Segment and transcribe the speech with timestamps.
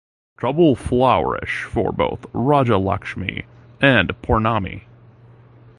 [0.35, 3.45] Trouble flourish for both Rajalakshmi
[3.81, 4.85] and Pournami.